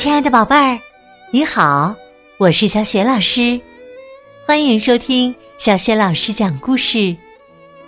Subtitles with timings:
[0.00, 0.80] 亲爱的宝贝儿，
[1.30, 1.94] 你好，
[2.38, 3.60] 我是小雪老师，
[4.46, 7.14] 欢迎收听小雪老师讲故事，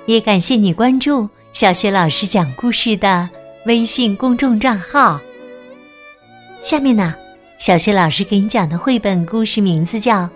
[0.04, 3.27] 也感谢你关注小雪老师讲故事的
[3.64, 5.19] 微信公众账号。
[6.62, 7.14] 下面呢，
[7.56, 10.16] 小雪老师给你讲的绘本故事名字叫《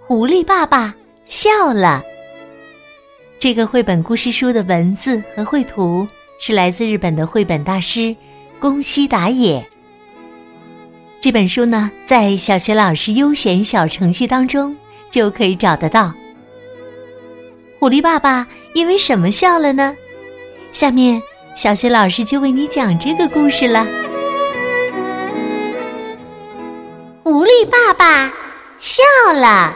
[0.00, 0.92] 狐狸爸爸
[1.24, 2.02] 笑了》。
[3.38, 6.04] 这个绘本故事书的文字和绘图
[6.40, 8.12] 是来自日本的绘本大师
[8.58, 9.64] 宫西达也。
[11.24, 14.76] 这本书呢，在小学老师优选小程序当中
[15.08, 16.12] 就可以找得到。
[17.80, 19.96] 狐狸爸爸因为什么笑了呢？
[20.70, 21.22] 下面
[21.56, 23.86] 小学老师就为你讲这个故事了。
[27.22, 28.30] 狐狸爸爸
[28.78, 29.74] 笑了。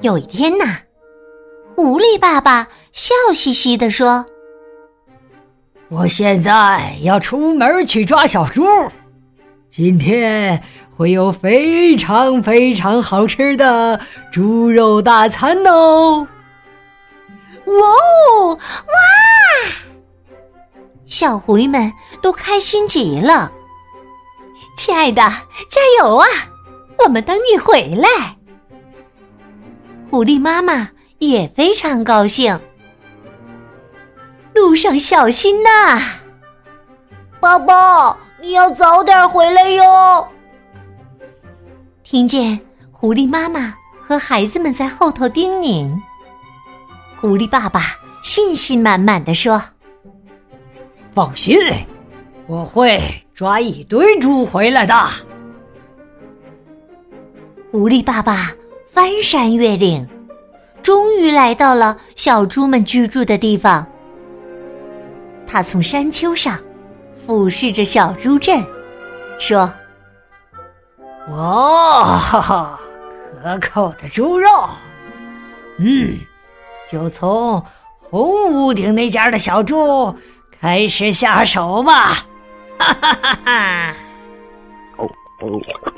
[0.00, 0.78] 有一天呐，
[1.74, 4.24] 狐狸爸爸笑嘻嘻地说。
[5.88, 8.64] 我现在要出门去抓小猪，
[9.68, 14.00] 今天会有非常非常好吃的
[14.32, 16.26] 猪肉大餐哦！
[17.66, 18.58] 哇哦哇！
[21.06, 23.52] 小狐狸们都开心极了。
[24.76, 25.22] 亲爱的，
[25.70, 26.26] 加油啊！
[26.98, 28.36] 我们等你回来。
[30.10, 32.58] 狐狸妈妈也非常高兴。
[34.76, 36.02] 路上小心呐，
[37.40, 40.28] 宝宝，你要早点回来哟。
[42.04, 42.60] 听见
[42.90, 43.74] 狐狸妈妈
[44.06, 45.90] 和孩子们在后头叮咛，
[47.18, 47.84] 狐狸爸爸
[48.22, 49.62] 信心满满的说
[51.14, 51.56] ：“放心，
[52.46, 53.00] 我会
[53.32, 54.94] 抓一堆猪回来的。”
[57.72, 58.52] 狐狸爸爸
[58.92, 60.06] 翻山越岭，
[60.82, 63.90] 终于来到了小猪们居住的地方。
[65.46, 66.58] 他从山丘上
[67.26, 68.64] 俯视着小猪镇，
[69.38, 69.72] 说
[71.30, 72.78] ：“哇，
[73.42, 74.48] 可口的猪肉！
[75.78, 76.18] 嗯，
[76.90, 77.64] 就从
[78.00, 80.14] 红屋顶那家的小猪
[80.60, 82.26] 开始下手吧！”
[82.78, 83.96] 哈哈哈哈！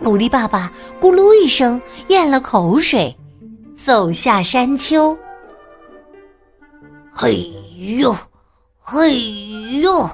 [0.01, 0.71] 狐狸爸爸
[1.01, 3.17] 咕噜一声咽了口水，
[3.77, 5.17] 走下山丘。
[7.11, 7.51] 嘿
[7.99, 8.15] 呦！
[8.91, 9.21] 嘿
[9.83, 10.09] 呦！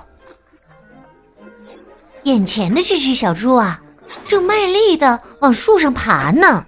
[2.24, 3.80] 眼前的这只小猪啊，
[4.26, 6.66] 正卖力的往树上爬呢。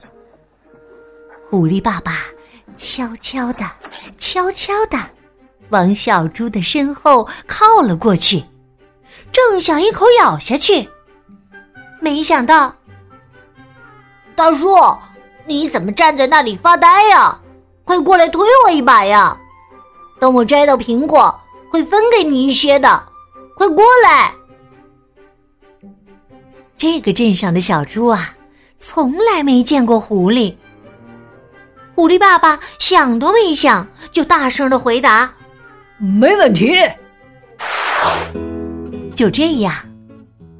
[1.50, 2.12] 狐狸爸爸
[2.76, 3.68] 悄悄的、
[4.18, 4.96] 悄悄的
[5.70, 8.44] 往小猪的身后靠了过去，
[9.32, 10.88] 正想一口咬下去，
[12.00, 12.72] 没想到，
[14.36, 14.76] 大叔，
[15.44, 17.36] 你怎么站在那里发呆呀？
[17.82, 19.36] 快过来推我一把呀！
[20.20, 21.36] 等我摘到苹果。
[21.76, 23.02] 会分给你一些的，
[23.54, 24.34] 快过来！
[26.78, 28.34] 这个镇上的小猪啊，
[28.78, 30.54] 从来没见过狐狸。
[31.94, 35.30] 狐狸爸爸想都没想，就大声的回答
[36.00, 36.78] ：“没问题。”
[39.14, 39.74] 就这样，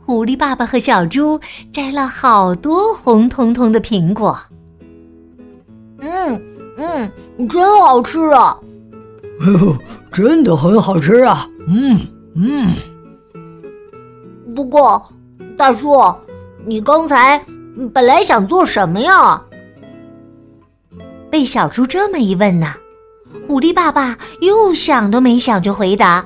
[0.04, 1.41] 狐狸爸爸和小猪
[1.72, 4.38] 摘了好多红彤彤的苹果。
[6.00, 7.10] 嗯嗯，
[7.48, 8.59] 真好吃啊！
[9.41, 9.78] 哦，
[10.12, 11.48] 真的很好吃啊！
[11.69, 12.00] 嗯
[12.34, 12.74] 嗯。
[14.54, 15.02] 不过，
[15.56, 16.14] 大叔，
[16.64, 17.44] 你刚才
[17.92, 19.42] 本来想做什么呀？
[21.30, 22.72] 被小猪这么一问呢，
[23.47, 26.24] 狐狸爸爸又想都没想就回答：“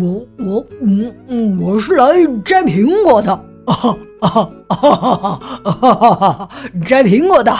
[0.00, 2.06] 我我嗯嗯，我是来
[2.42, 3.32] 摘苹果的，
[3.66, 6.48] 啊啊啊啊！
[6.86, 7.54] 摘苹果的。”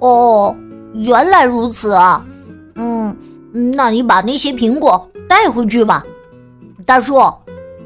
[0.00, 0.56] 哦。
[0.94, 2.24] 原来如此啊，
[2.74, 3.16] 嗯，
[3.74, 6.04] 那你把那些苹果带回去吧，
[6.84, 7.20] 大叔。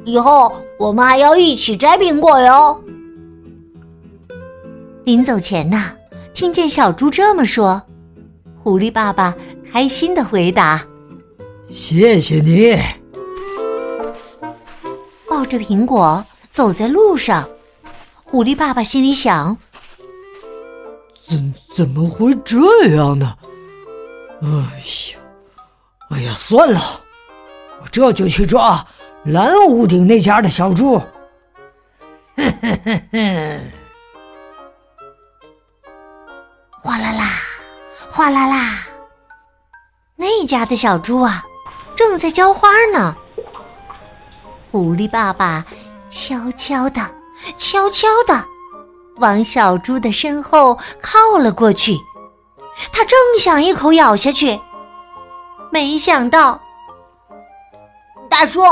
[0.05, 2.81] 以后我们还要一起摘苹果哟。
[5.05, 5.93] 临走前呐，
[6.34, 7.83] 听见小猪这么说，
[8.62, 9.35] 狐狸爸爸
[9.70, 10.85] 开心的回答
[11.69, 12.76] ：“谢谢你。”
[15.29, 17.49] 抱着苹果走在路上，
[18.25, 19.56] 狐狸爸爸心里想。
[21.29, 22.56] 怎怎么会这
[22.96, 23.37] 样呢？
[24.40, 25.19] 哎呀，
[26.08, 26.81] 哎呀，算了，
[27.82, 28.82] 我这就去抓
[29.25, 30.99] 蓝屋顶那家的小猪。
[32.34, 33.61] 哼哼哼哼！
[36.82, 37.31] 哗啦啦，
[38.11, 38.87] 哗啦啦，
[40.17, 41.44] 那家的小猪啊，
[41.94, 43.14] 正在浇花呢。
[44.73, 45.62] 狐狸爸爸
[46.08, 47.06] 悄悄的，
[47.58, 48.56] 悄悄的。
[49.18, 51.96] 往小猪的身后靠了过去，
[52.92, 54.60] 他正想一口咬下去，
[55.70, 56.60] 没想到，
[58.28, 58.62] 大叔，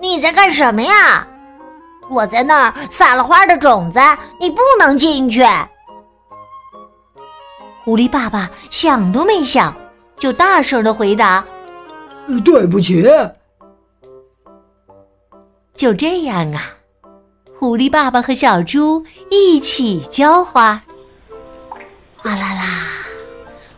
[0.00, 1.26] 你在干什么呀？
[2.10, 4.00] 我在那儿撒了花的种子，
[4.38, 5.44] 你不能进去。
[7.84, 9.74] 狐狸爸爸想都没想，
[10.18, 11.44] 就大声的回答
[12.44, 13.08] ：“对不起。”
[15.74, 16.62] 就这样啊，
[17.62, 20.82] 狐狸爸爸和小猪一起浇花，
[22.16, 22.64] 哗啦啦，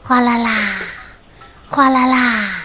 [0.03, 0.51] 哗啦啦，
[1.69, 2.65] 哗啦啦。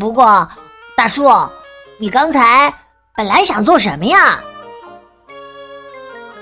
[0.00, 0.48] 不过，
[0.96, 1.28] 大叔，
[1.98, 2.72] 你刚才
[3.14, 4.42] 本来想做什么呀？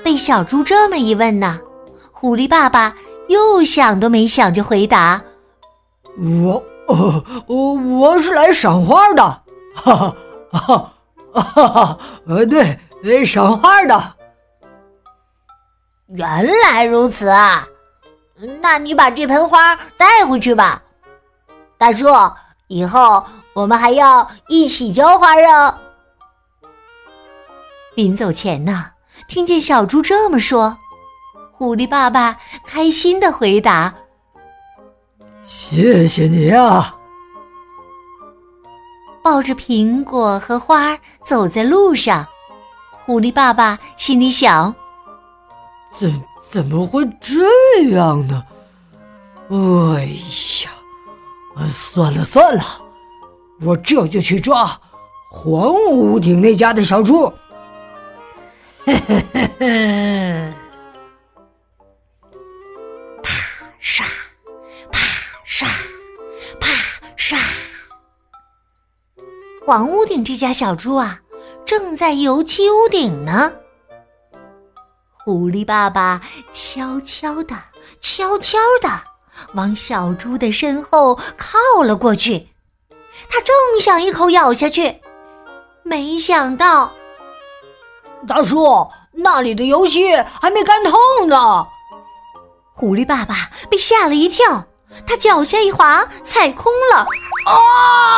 [0.04, 1.58] 被小猪这么一问呢，
[2.12, 2.94] 狐狸爸爸
[3.26, 5.20] 又想都没想就回答
[6.16, 6.62] ：“我，
[7.48, 9.42] 我我是来赏花的，
[9.74, 10.16] 哈哈。”
[10.52, 10.92] 哈，
[11.32, 14.14] 哈哈，呃，对，赏花的。
[16.08, 17.66] 原来如此啊，
[18.60, 20.82] 那你把这盆花带回去吧，
[21.78, 22.06] 大叔。
[22.66, 25.74] 以后我们还要一起浇花哦。
[27.96, 28.92] 临走前呢，
[29.26, 30.78] 听见小猪这么说，
[31.52, 33.92] 狐狸爸爸开心的回答
[35.42, 36.94] ：“谢谢你啊。”
[39.22, 42.26] 抱着苹果和花走在路上，
[43.04, 44.74] 狐狸爸爸心里想：
[45.98, 48.44] 怎怎么会这样呢？
[49.50, 50.04] 哎
[50.64, 50.70] 呀，
[51.72, 52.62] 算了算了，
[53.62, 54.80] 我这就去抓
[55.30, 57.32] 黄屋顶那家的小猪。
[58.84, 60.52] 嘿嘿嘿嘿。
[69.70, 71.20] 黄屋顶这家小猪啊，
[71.64, 73.52] 正在油漆屋顶呢。
[75.24, 76.20] 狐狸爸爸
[76.50, 77.54] 悄悄的、
[78.00, 78.88] 悄悄的
[79.54, 82.48] 往小猪的身后靠了过去，
[83.30, 85.00] 他正想一口咬下去，
[85.84, 86.90] 没想到，
[88.26, 91.64] 大叔那里的油漆还没干透呢。
[92.74, 94.64] 狐狸爸爸被吓了一跳，
[95.06, 97.06] 他脚下一滑，踩空了，
[97.46, 98.09] 啊！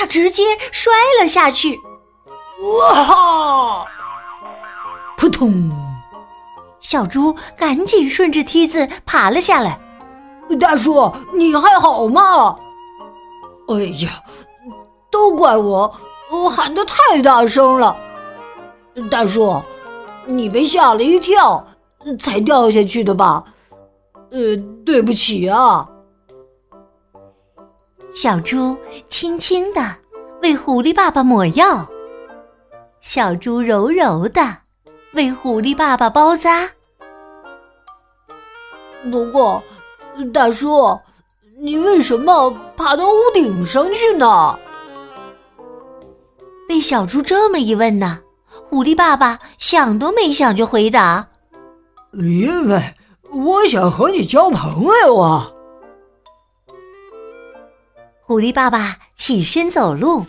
[0.00, 1.78] 他直接摔了下去，
[2.80, 3.84] 哇！
[5.18, 5.70] 扑通！
[6.80, 9.78] 小猪赶紧顺着梯子爬了下来。
[10.58, 12.56] 大叔，你还好吗？
[13.68, 14.08] 哎呀，
[15.12, 15.94] 都怪我，
[16.30, 17.94] 我喊的太大声了。
[19.10, 19.62] 大叔，
[20.24, 21.62] 你被吓了一跳，
[22.18, 23.44] 才掉下去的吧？
[24.30, 25.86] 呃，对不起啊。
[28.14, 28.76] 小猪
[29.08, 29.80] 轻轻的
[30.42, 31.86] 为狐狸爸爸抹药，
[33.00, 34.56] 小猪柔柔的
[35.14, 36.68] 为狐狸爸爸包扎。
[39.10, 39.62] 不过，
[40.34, 40.98] 大叔，
[41.60, 44.58] 你为什么爬到屋顶上去呢？
[46.68, 48.20] 被小猪这么一问呢，
[48.68, 51.26] 狐狸爸爸想都没想就回答
[52.12, 52.82] ：“因为
[53.32, 55.50] 我想和你交朋友啊。”
[58.30, 60.24] 狐狸爸爸起身走路，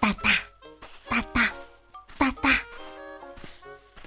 [0.00, 0.30] 哒哒
[1.10, 1.46] 哒哒
[2.16, 2.48] 哒哒。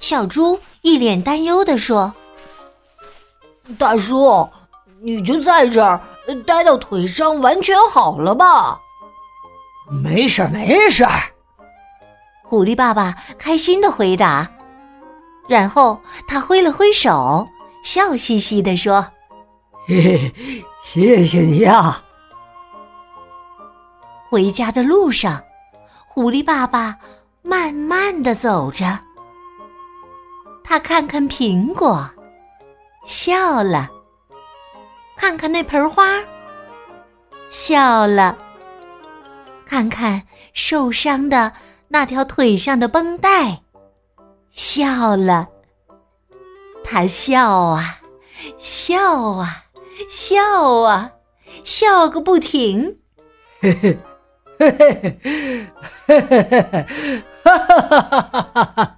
[0.02, 2.12] 小猪一脸担忧的说
[3.78, 4.50] ：“大叔，
[5.04, 6.02] 你就在这儿
[6.48, 8.80] 待到腿伤完全好了吧
[10.04, 11.22] ？”“没事儿，没事儿。”
[12.42, 14.50] 狐狸爸爸开心的回答，
[15.48, 17.48] 然后他挥了挥手，
[17.84, 19.06] 笑嘻嘻的说
[19.86, 22.02] ：“嘿嘿，谢谢你呀。”
[24.36, 25.42] 回家的路上，
[26.06, 26.98] 狐狸爸爸
[27.42, 29.00] 慢慢的走着。
[30.62, 32.06] 他看看苹果，
[33.06, 33.88] 笑了；
[35.16, 36.22] 看看那盆花，
[37.50, 38.36] 笑了；
[39.66, 40.22] 看看
[40.54, 41.54] 受伤的
[41.88, 43.62] 那条腿上的绷带，
[44.52, 45.48] 笑了。
[46.84, 48.02] 他笑啊，
[48.58, 49.64] 笑啊，
[50.10, 51.10] 笑啊，
[51.64, 53.00] 笑个不停。
[53.62, 53.98] 嘿嘿。
[54.58, 55.22] 嘿嘿嘿，
[56.08, 56.86] 嘿嘿嘿嘿，
[57.44, 58.98] 哈哈哈哈哈哈！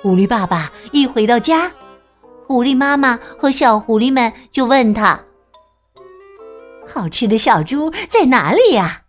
[0.00, 1.72] 狐狸爸爸一回到家，
[2.46, 5.20] 狐狸妈妈和小狐狸们就问他
[6.88, 9.02] ：“好吃的小猪在哪里呀？”“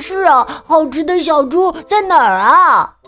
[0.00, 2.98] 是啊，好吃的小猪在哪儿啊？”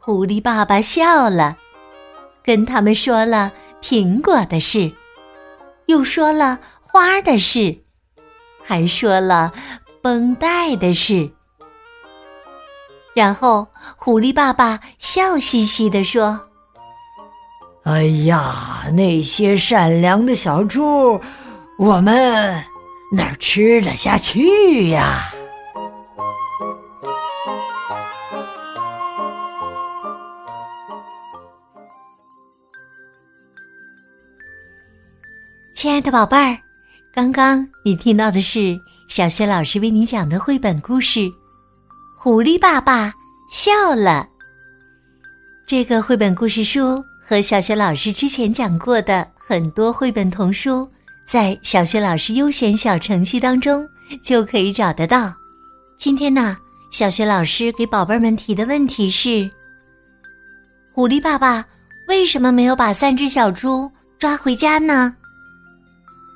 [0.00, 1.58] 狐狸爸爸笑了，
[2.42, 4.92] 跟他们说了苹果的事，
[5.86, 7.83] 又说了花的事。
[8.66, 9.52] 还说了
[10.02, 11.30] 绷带的事，
[13.14, 16.40] 然后狐狸爸爸笑嘻嘻地说
[17.84, 21.20] ：“哎呀，那些善良的小猪，
[21.78, 22.64] 我们
[23.12, 25.30] 哪吃得下去呀？
[35.74, 36.58] 亲爱的宝贝儿，
[37.14, 38.76] 刚刚你听到的是
[39.08, 41.20] 小学老师为你讲的绘本故事
[42.18, 43.12] 《狐狸爸爸
[43.52, 44.26] 笑了》。
[45.64, 50.90] 这个绘本故事书和小学老师之前讲过的很多绘本童书，
[51.24, 53.86] 在小学老师优选小程序当中
[54.20, 55.32] 就可以找得到。
[55.96, 56.56] 今天呢，
[56.90, 59.48] 小学老师给宝贝们提的问题是：
[60.92, 61.64] 狐狸爸爸
[62.08, 65.14] 为什么没有把三只小猪抓回家呢？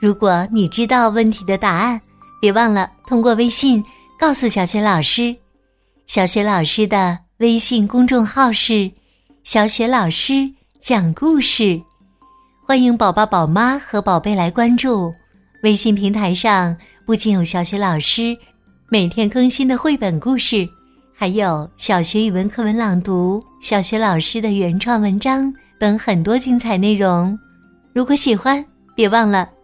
[0.00, 2.00] 如果你知道问题的答案，
[2.40, 3.84] 别忘了通过微信
[4.18, 5.34] 告诉小雪老师。
[6.06, 8.90] 小雪老师的微信公众号是
[9.42, 10.48] “小雪老师
[10.80, 11.80] 讲故事”，
[12.64, 15.12] 欢迎宝宝、宝妈和宝贝来关注。
[15.64, 18.36] 微信平台上不仅有小雪老师
[18.88, 20.66] 每天更新的绘本故事，
[21.12, 27.36] 还有小学语文课文朗读、小学老师的原创文章等很多精彩内容。
[27.92, 28.64] 如果喜欢，
[28.94, 29.57] 别忘了。